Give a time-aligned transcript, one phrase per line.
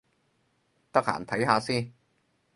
[0.91, 1.93] 得閒睇下先